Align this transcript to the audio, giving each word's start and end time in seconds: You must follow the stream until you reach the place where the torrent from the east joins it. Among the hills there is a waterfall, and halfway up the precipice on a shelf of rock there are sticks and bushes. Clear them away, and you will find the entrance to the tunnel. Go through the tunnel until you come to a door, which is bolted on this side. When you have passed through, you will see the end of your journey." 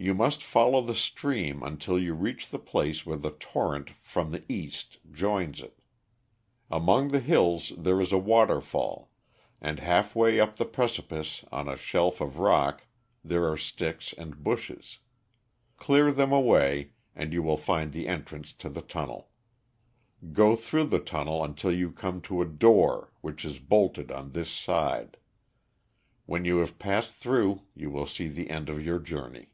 You 0.00 0.14
must 0.14 0.44
follow 0.44 0.80
the 0.80 0.94
stream 0.94 1.60
until 1.64 1.98
you 1.98 2.14
reach 2.14 2.50
the 2.50 2.60
place 2.60 3.04
where 3.04 3.16
the 3.18 3.32
torrent 3.32 3.90
from 4.00 4.30
the 4.30 4.44
east 4.48 4.98
joins 5.10 5.60
it. 5.60 5.80
Among 6.70 7.08
the 7.08 7.18
hills 7.18 7.72
there 7.76 8.00
is 8.00 8.12
a 8.12 8.16
waterfall, 8.16 9.10
and 9.60 9.80
halfway 9.80 10.38
up 10.38 10.54
the 10.56 10.66
precipice 10.66 11.44
on 11.50 11.68
a 11.68 11.76
shelf 11.76 12.20
of 12.20 12.38
rock 12.38 12.86
there 13.24 13.50
are 13.50 13.56
sticks 13.56 14.14
and 14.16 14.44
bushes. 14.44 15.00
Clear 15.78 16.12
them 16.12 16.30
away, 16.30 16.90
and 17.16 17.32
you 17.32 17.42
will 17.42 17.56
find 17.56 17.90
the 17.92 18.06
entrance 18.06 18.52
to 18.52 18.68
the 18.68 18.82
tunnel. 18.82 19.30
Go 20.32 20.54
through 20.54 20.84
the 20.84 21.00
tunnel 21.00 21.42
until 21.42 21.72
you 21.72 21.90
come 21.90 22.20
to 22.20 22.40
a 22.40 22.46
door, 22.46 23.12
which 23.20 23.44
is 23.44 23.58
bolted 23.58 24.12
on 24.12 24.30
this 24.30 24.52
side. 24.52 25.16
When 26.24 26.44
you 26.44 26.58
have 26.58 26.78
passed 26.78 27.10
through, 27.14 27.62
you 27.74 27.90
will 27.90 28.06
see 28.06 28.28
the 28.28 28.48
end 28.50 28.68
of 28.68 28.80
your 28.80 29.00
journey." 29.00 29.48